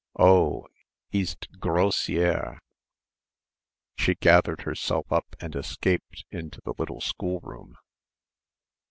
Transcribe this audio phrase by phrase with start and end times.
[0.17, 0.65] "Oh,
[1.13, 2.57] c'est grossière!"
[3.99, 7.77] She gathered herself up and escaped into the little schoolroom.